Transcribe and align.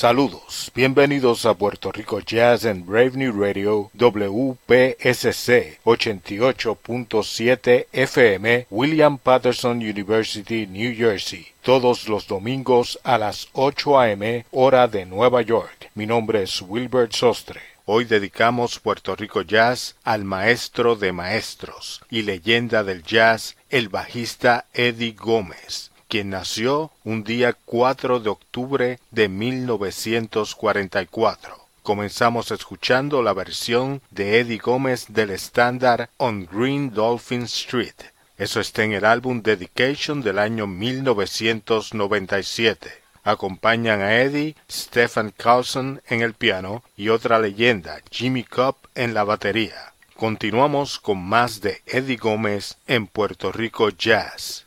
Saludos, 0.00 0.72
bienvenidos 0.74 1.44
a 1.44 1.52
Puerto 1.52 1.92
Rico 1.92 2.20
Jazz 2.20 2.64
en 2.64 2.86
Brave 2.86 3.10
New 3.16 3.38
Radio 3.38 3.90
WPSC 3.92 5.78
88.7 5.84 7.86
FM 7.92 8.66
William 8.70 9.18
Patterson 9.18 9.76
University, 9.76 10.66
New 10.66 10.96
Jersey, 10.96 11.48
todos 11.60 12.08
los 12.08 12.26
domingos 12.26 12.98
a 13.04 13.18
las 13.18 13.48
8 13.52 14.00
a.m. 14.00 14.46
hora 14.52 14.88
de 14.88 15.04
Nueva 15.04 15.42
York. 15.42 15.90
Mi 15.94 16.06
nombre 16.06 16.44
es 16.44 16.62
Wilbert 16.62 17.12
Sostre. 17.12 17.60
Hoy 17.84 18.06
dedicamos 18.06 18.78
Puerto 18.78 19.14
Rico 19.14 19.42
Jazz 19.42 19.96
al 20.02 20.24
maestro 20.24 20.96
de 20.96 21.12
maestros 21.12 22.00
y 22.08 22.22
leyenda 22.22 22.84
del 22.84 23.02
jazz, 23.02 23.54
el 23.68 23.90
bajista 23.90 24.64
Eddie 24.72 25.12
Gómez 25.12 25.90
quien 26.10 26.28
nació 26.30 26.90
un 27.04 27.22
día 27.22 27.56
4 27.64 28.18
de 28.18 28.28
octubre 28.28 28.98
de 29.12 29.28
1944. 29.28 31.56
Comenzamos 31.84 32.50
escuchando 32.50 33.22
la 33.22 33.32
versión 33.32 34.02
de 34.10 34.40
Eddie 34.40 34.58
Gómez 34.58 35.06
del 35.08 35.30
estándar 35.30 36.10
On 36.16 36.48
Green 36.50 36.92
Dolphin 36.92 37.44
Street. 37.44 37.94
Eso 38.36 38.58
está 38.58 38.82
en 38.82 38.90
el 38.92 39.04
álbum 39.04 39.40
Dedication 39.40 40.20
del 40.20 40.40
año 40.40 40.66
1997. 40.66 42.90
Acompañan 43.22 44.00
a 44.00 44.16
Eddie, 44.16 44.56
Stephen 44.68 45.32
Carlson 45.36 46.02
en 46.08 46.22
el 46.22 46.34
piano 46.34 46.82
y 46.96 47.10
otra 47.10 47.38
leyenda, 47.38 48.00
Jimmy 48.10 48.42
Cobb 48.42 48.74
en 48.96 49.14
la 49.14 49.22
batería. 49.22 49.92
Continuamos 50.16 50.98
con 50.98 51.22
más 51.22 51.60
de 51.60 51.82
Eddie 51.86 52.16
Gómez 52.16 52.78
en 52.88 53.06
Puerto 53.06 53.52
Rico 53.52 53.90
Jazz. 53.90 54.66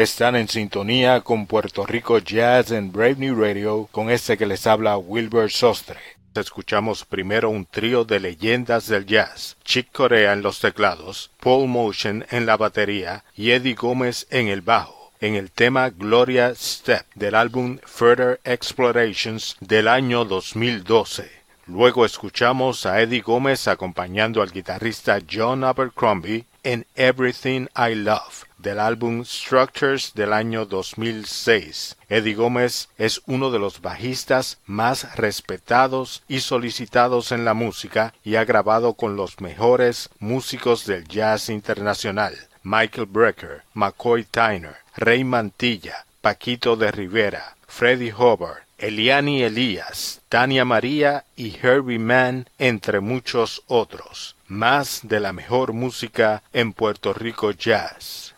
Están 0.00 0.34
en 0.34 0.48
sintonía 0.48 1.20
con 1.20 1.46
Puerto 1.46 1.84
Rico 1.84 2.16
Jazz 2.16 2.70
en 2.70 2.90
Brave 2.90 3.16
New 3.16 3.38
Radio 3.38 3.86
con 3.92 4.08
este 4.08 4.38
que 4.38 4.46
les 4.46 4.66
habla 4.66 4.96
Wilbur 4.96 5.50
Sostre. 5.50 6.00
Escuchamos 6.34 7.04
primero 7.04 7.50
un 7.50 7.66
trío 7.66 8.06
de 8.06 8.18
leyendas 8.18 8.86
del 8.86 9.04
jazz, 9.04 9.58
Chick 9.62 9.92
Corea 9.92 10.32
en 10.32 10.40
los 10.40 10.58
teclados, 10.58 11.30
Paul 11.38 11.68
Motion 11.68 12.24
en 12.30 12.46
la 12.46 12.56
batería 12.56 13.24
y 13.36 13.50
Eddie 13.50 13.74
Gómez 13.74 14.26
en 14.30 14.48
el 14.48 14.62
bajo, 14.62 15.12
en 15.20 15.34
el 15.34 15.50
tema 15.50 15.90
Gloria 15.90 16.54
Step 16.54 17.04
del 17.14 17.34
álbum 17.34 17.76
Further 17.84 18.40
Explorations 18.44 19.58
del 19.60 19.86
año 19.86 20.24
2012. 20.24 21.30
Luego 21.66 22.06
escuchamos 22.06 22.86
a 22.86 23.02
Eddie 23.02 23.20
Gómez 23.20 23.68
acompañando 23.68 24.40
al 24.40 24.50
guitarrista 24.50 25.18
John 25.30 25.62
Abercrombie 25.62 26.46
en 26.62 26.86
Everything 26.94 27.66
I 27.76 27.94
Love 27.96 28.49
del 28.62 28.78
álbum 28.78 29.24
Structures 29.24 30.12
del 30.14 30.32
año 30.32 30.66
2006. 30.66 31.96
Eddie 32.08 32.34
Gómez 32.34 32.88
es 32.98 33.22
uno 33.26 33.50
de 33.50 33.58
los 33.58 33.80
bajistas 33.80 34.58
más 34.66 35.16
respetados 35.16 36.22
y 36.28 36.40
solicitados 36.40 37.32
en 37.32 37.44
la 37.44 37.54
música 37.54 38.14
y 38.24 38.36
ha 38.36 38.44
grabado 38.44 38.94
con 38.94 39.16
los 39.16 39.40
mejores 39.40 40.10
músicos 40.18 40.86
del 40.86 41.06
jazz 41.06 41.48
internacional. 41.48 42.34
Michael 42.62 43.06
Brecker, 43.06 43.62
McCoy 43.74 44.24
Tyner, 44.24 44.76
Ray 44.96 45.24
Mantilla, 45.24 46.04
Paquito 46.20 46.76
de 46.76 46.90
Rivera, 46.90 47.56
Freddie 47.66 48.12
Hubbard, 48.12 48.64
Eliani 48.76 49.42
Elías, 49.42 50.20
Tania 50.28 50.64
María 50.64 51.24
y 51.36 51.56
Herbie 51.62 51.98
Mann, 51.98 52.48
entre 52.58 53.00
muchos 53.00 53.62
otros. 53.66 54.36
Más 54.50 55.02
de 55.04 55.20
la 55.20 55.32
mejor 55.32 55.72
música 55.74 56.42
en 56.52 56.72
Puerto 56.72 57.14
Rico 57.14 57.52
Jazz. 57.52 58.34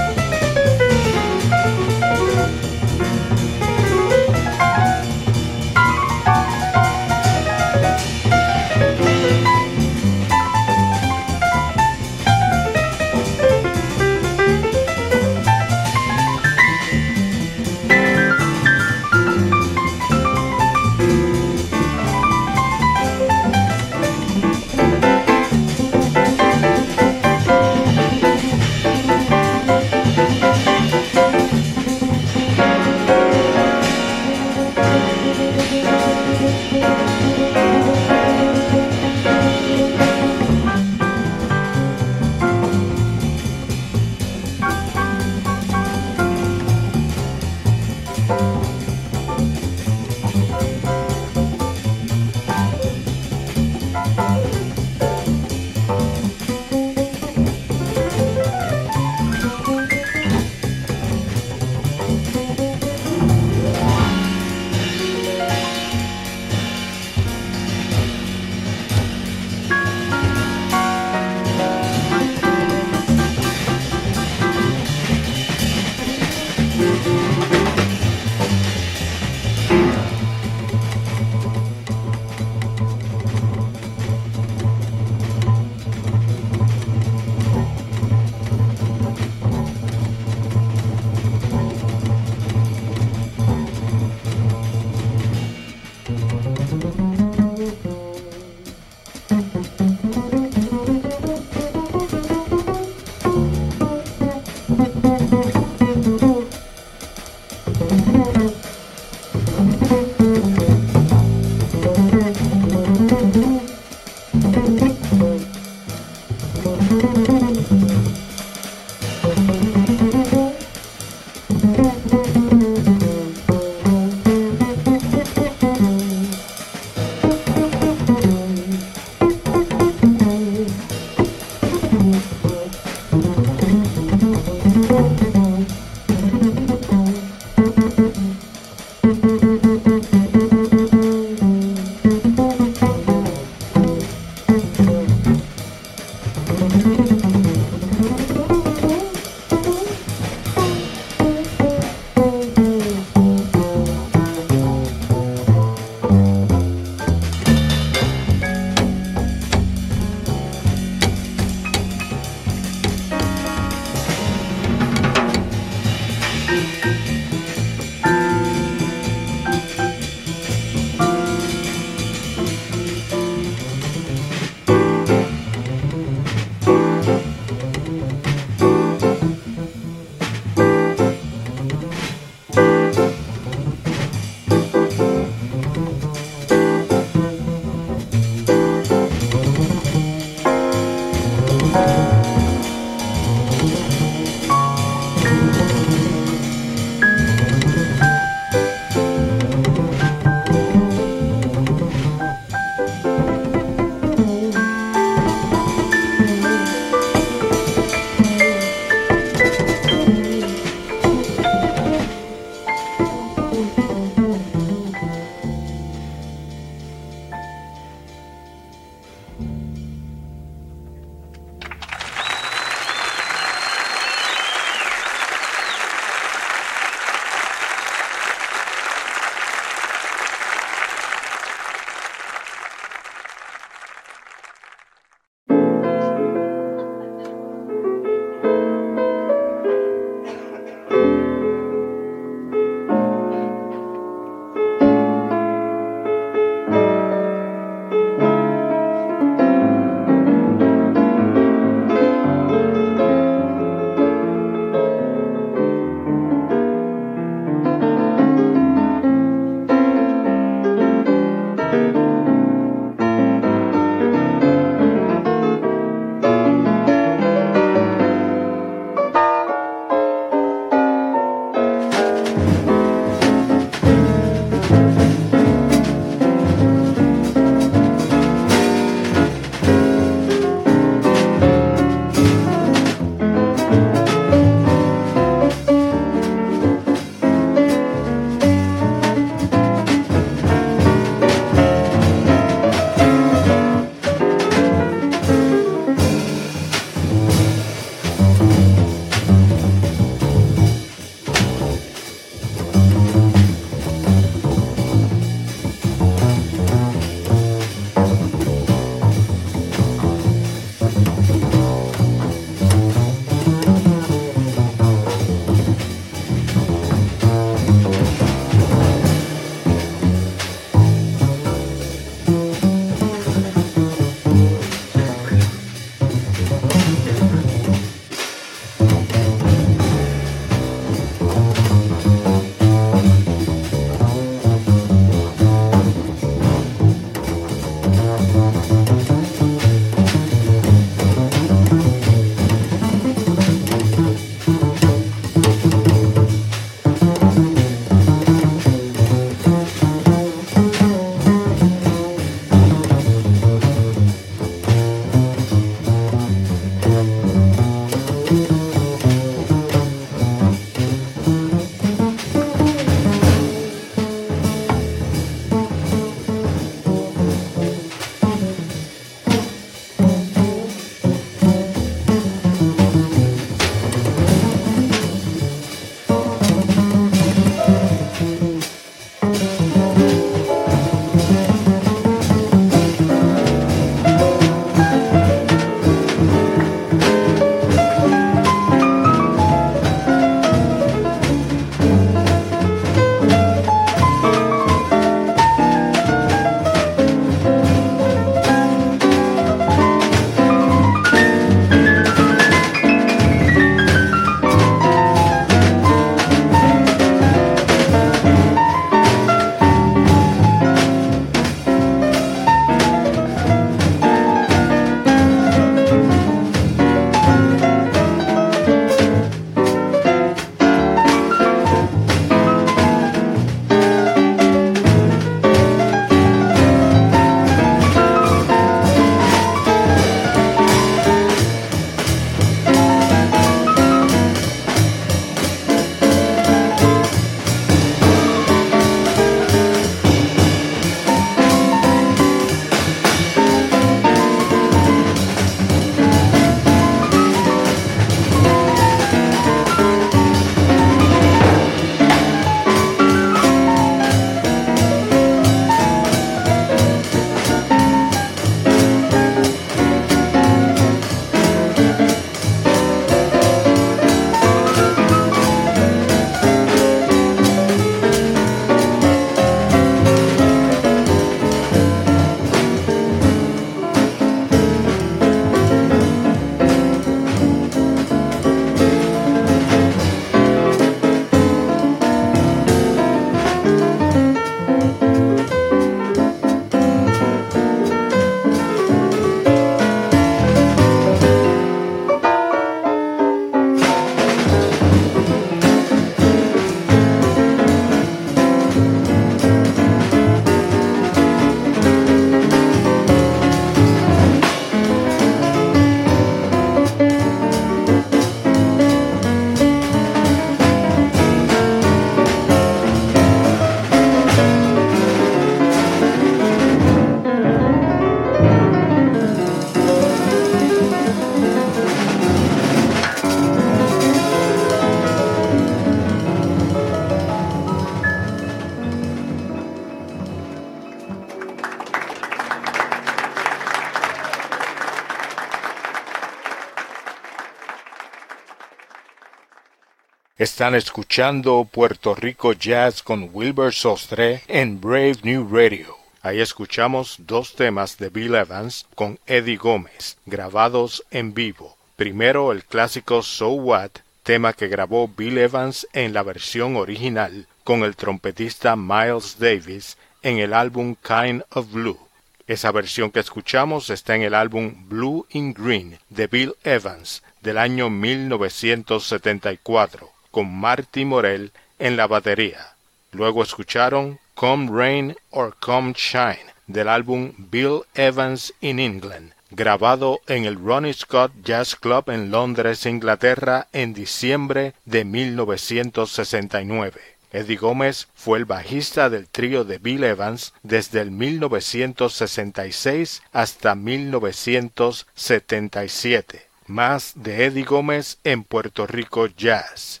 Están 540.38 540.74
escuchando 540.76 541.68
Puerto 541.68 542.14
Rico 542.14 542.52
Jazz 542.52 543.02
con 543.02 543.30
Wilbur 543.32 543.74
Sostre 543.74 544.42
en 544.46 544.80
Brave 544.80 545.16
New 545.24 545.48
Radio. 545.50 545.96
Ahí 546.22 546.40
escuchamos 546.40 547.16
dos 547.18 547.56
temas 547.56 547.98
de 547.98 548.08
Bill 548.08 548.36
Evans 548.36 548.86
con 548.94 549.18
Eddie 549.26 549.56
Gómez, 549.56 550.16
grabados 550.26 551.02
en 551.10 551.34
vivo. 551.34 551.76
Primero 551.96 552.52
el 552.52 552.62
clásico 552.62 553.24
So 553.24 553.48
What, 553.48 553.90
tema 554.22 554.52
que 554.52 554.68
grabó 554.68 555.08
Bill 555.08 555.38
Evans 555.38 555.88
en 555.92 556.14
la 556.14 556.22
versión 556.22 556.76
original 556.76 557.48
con 557.64 557.82
el 557.82 557.96
trompetista 557.96 558.76
Miles 558.76 559.40
Davis 559.40 559.96
en 560.22 560.38
el 560.38 560.54
álbum 560.54 560.94
Kind 561.02 561.42
of 561.50 561.72
Blue. 561.72 561.98
Esa 562.46 562.70
versión 562.70 563.10
que 563.10 563.18
escuchamos 563.18 563.90
está 563.90 564.14
en 564.14 564.22
el 564.22 564.34
álbum 564.34 564.88
Blue 564.88 565.26
in 565.30 565.52
Green 565.52 565.98
de 566.10 566.28
Bill 566.28 566.54
Evans 566.62 567.24
del 567.42 567.58
año 567.58 567.90
1974, 567.90 570.12
con 570.38 570.54
Marty 570.54 571.04
Morell 571.04 571.50
en 571.80 571.96
la 571.96 572.06
batería. 572.06 572.68
Luego 573.10 573.42
escucharon 573.42 574.20
Come 574.34 574.70
Rain 574.70 575.16
or 575.30 575.56
Come 575.58 575.94
Shine 575.96 576.54
del 576.68 576.88
álbum 576.88 577.32
Bill 577.50 577.80
Evans 577.96 578.54
in 578.60 578.78
England, 578.78 579.32
grabado 579.50 580.20
en 580.28 580.44
el 580.44 580.54
Ronnie 580.54 580.94
Scott 580.94 581.32
Jazz 581.42 581.74
Club 581.74 582.10
en 582.10 582.30
Londres, 582.30 582.86
Inglaterra, 582.86 583.66
en 583.72 583.94
diciembre 583.94 584.74
de 584.84 585.04
1969. 585.04 587.00
Eddie 587.32 587.56
Gómez 587.56 588.06
fue 588.14 588.38
el 588.38 588.44
bajista 588.44 589.10
del 589.10 589.26
trío 589.26 589.64
de 589.64 589.78
Bill 589.78 590.04
Evans 590.04 590.52
desde 590.62 591.00
el 591.00 591.10
1966 591.10 593.22
hasta 593.32 593.74
1977. 593.74 596.46
Más 596.68 597.14
de 597.16 597.46
Eddie 597.46 597.64
Gómez 597.64 598.18
en 598.22 598.44
Puerto 598.44 598.86
Rico 598.86 599.26
Jazz. 599.26 600.00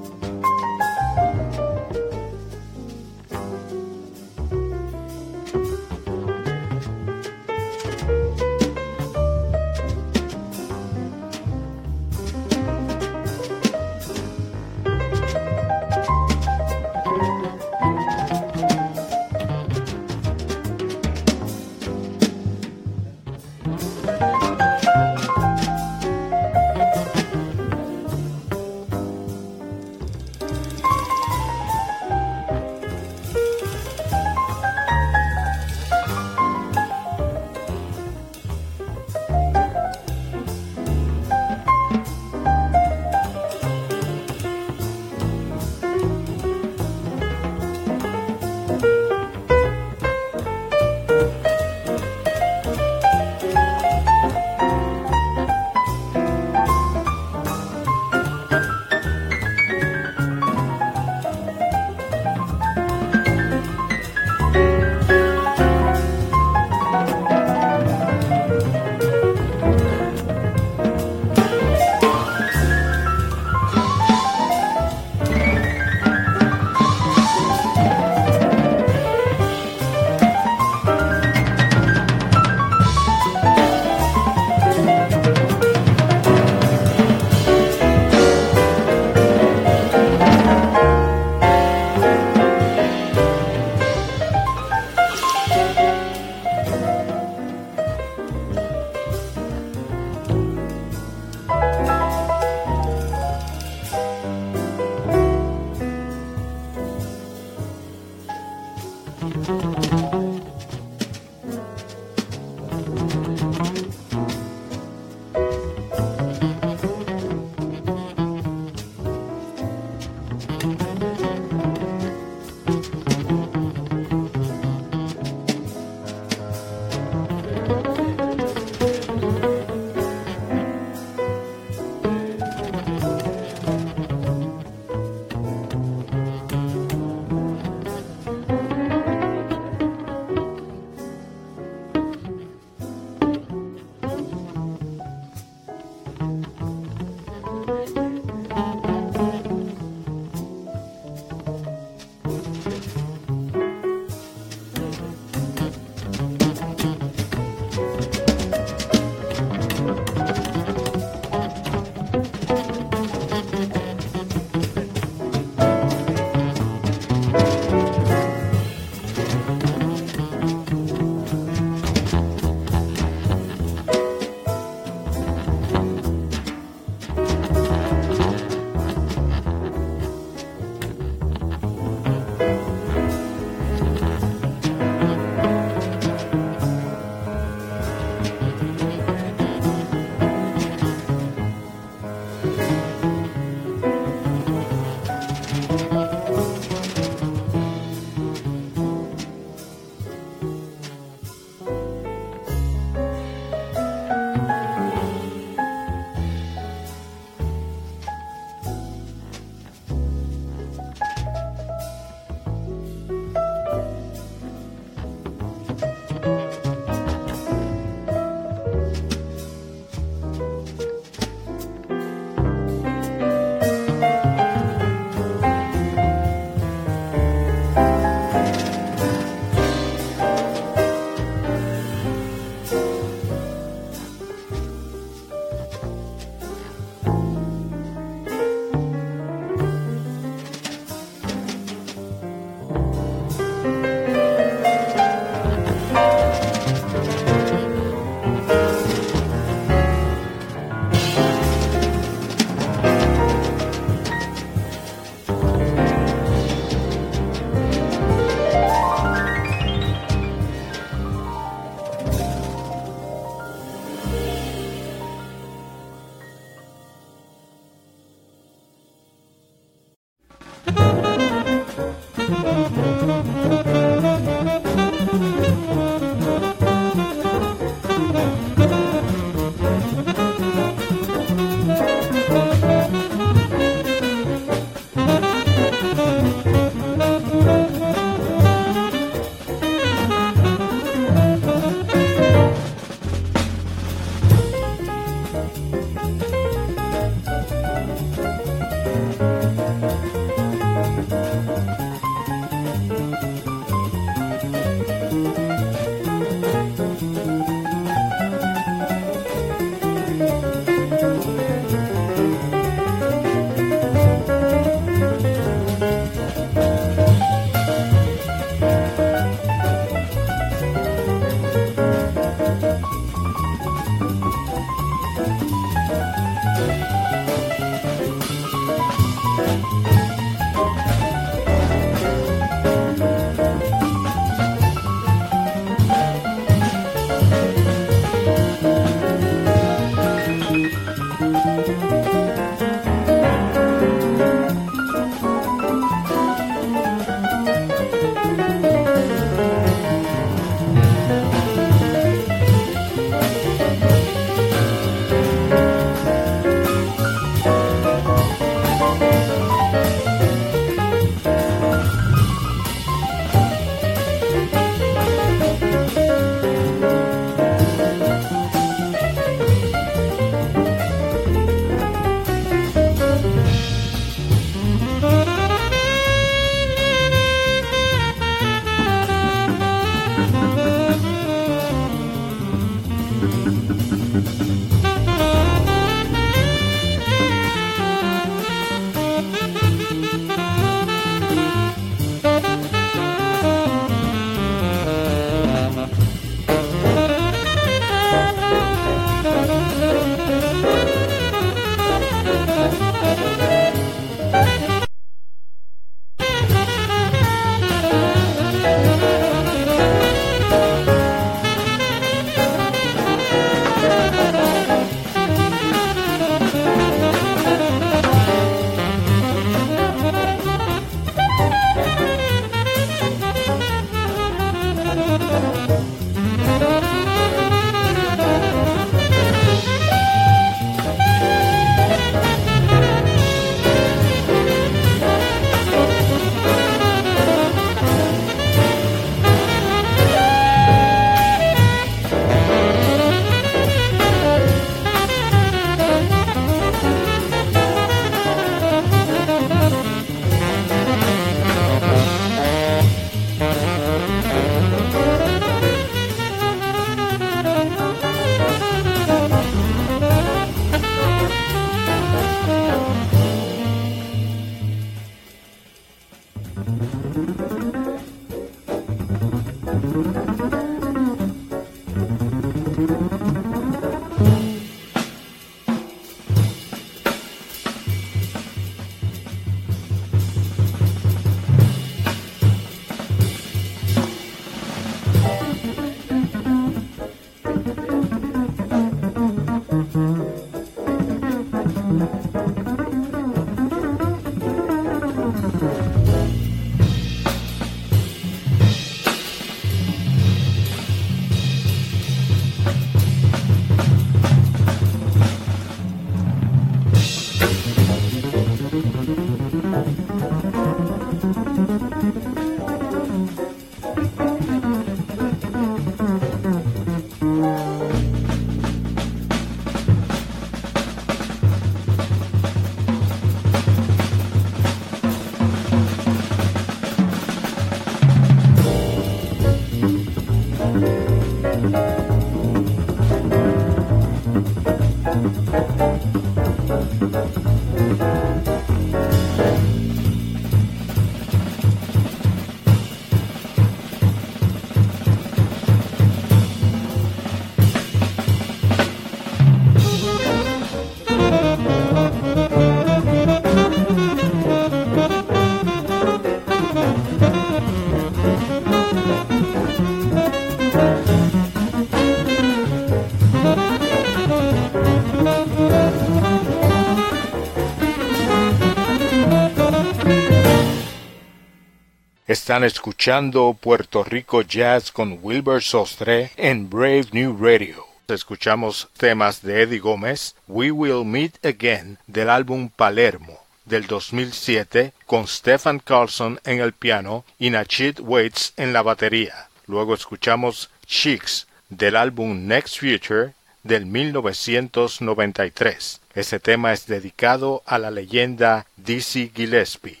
Están 572.51 572.65
escuchando 572.65 573.57
Puerto 573.57 574.03
Rico 574.03 574.41
Jazz 574.41 574.91
con 574.91 575.19
Wilbur 575.21 575.63
Sostre 575.63 576.31
en 576.35 576.69
Brave 576.69 577.05
New 577.13 577.37
Radio. 577.39 577.85
Escuchamos 578.09 578.89
temas 578.97 579.41
de 579.41 579.61
Eddie 579.61 579.79
Gómez, 579.79 580.35
We 580.49 580.69
Will 580.69 581.05
Meet 581.05 581.45
Again 581.45 581.97
del 582.07 582.29
álbum 582.29 582.67
Palermo 582.67 583.39
del 583.63 583.87
2007 583.87 584.91
con 585.05 585.29
Stefan 585.29 585.79
Carlson 585.79 586.41
en 586.43 586.59
el 586.59 586.73
piano 586.73 587.23
y 587.39 587.51
Nachid 587.51 588.01
Waits 588.01 588.51
en 588.57 588.73
la 588.73 588.81
batería. 588.81 589.47
Luego 589.65 589.93
escuchamos 589.93 590.69
Chicks 590.85 591.47
del 591.69 591.95
álbum 591.95 592.47
Next 592.47 592.81
Future 592.81 593.31
del 593.63 593.85
1993. 593.85 596.01
Ese 596.15 596.39
tema 596.41 596.73
es 596.73 596.85
dedicado 596.85 597.63
a 597.65 597.77
la 597.77 597.91
leyenda 597.91 598.65
Dizzy 598.75 599.31
Gillespie. 599.33 600.00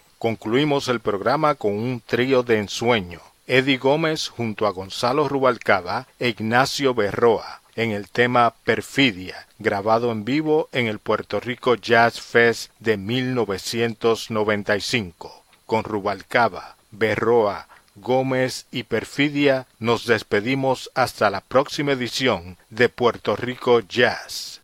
Concluimos 0.21 0.87
el 0.87 0.99
programa 0.99 1.55
con 1.55 1.73
un 1.73 1.99
trío 1.99 2.43
de 2.43 2.59
ensueño 2.59 3.21
Eddie 3.47 3.79
Gómez 3.79 4.27
junto 4.27 4.67
a 4.67 4.69
Gonzalo 4.69 5.27
Rubalcaba 5.27 6.05
e 6.19 6.29
Ignacio 6.29 6.93
Berroa 6.93 7.61
en 7.75 7.89
el 7.89 8.07
tema 8.07 8.53
Perfidia, 8.63 9.47
grabado 9.57 10.11
en 10.11 10.23
vivo 10.23 10.69
en 10.73 10.85
el 10.85 10.99
Puerto 10.99 11.39
Rico 11.39 11.73
Jazz 11.73 12.21
Fest 12.21 12.71
de 12.77 12.97
1995. 12.97 15.43
Con 15.65 15.85
Rubalcaba, 15.85 16.75
Berroa, 16.91 17.67
Gómez 17.95 18.67
y 18.71 18.83
Perfidia 18.83 19.65
nos 19.79 20.05
despedimos 20.05 20.91
hasta 20.93 21.31
la 21.31 21.41
próxima 21.41 21.93
edición 21.93 22.57
de 22.69 22.89
Puerto 22.89 23.35
Rico 23.35 23.79
Jazz. 23.79 24.61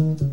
Mm-hmm. 0.00 0.29